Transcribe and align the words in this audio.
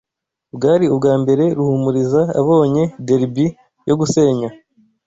Bwari 0.55 0.85
ubwambere 0.93 1.43
Ruhumuriza 1.57 2.21
abonye 2.39 2.83
derby 3.07 3.47
yo 3.87 3.95
gusenya. 3.99 4.49